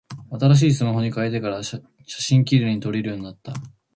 [0.31, 3.53] 新しいスマホに変えてから、写真綺麗に撮れるようになった。